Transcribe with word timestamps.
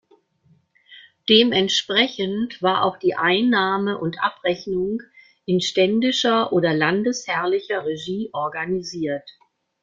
Dementsprechend 1.29 2.59
war 2.63 2.85
auch 2.85 2.97
die 2.97 3.13
Einnahme 3.13 3.99
und 3.99 4.19
Abrechnung 4.19 4.99
in 5.45 5.61
ständischer 5.61 6.51
oder 6.53 6.73
landesherrlicher 6.73 7.85
Regie 7.85 8.31
organisiert. 8.33 9.29